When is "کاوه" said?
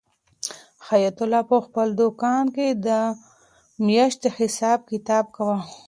5.35-5.57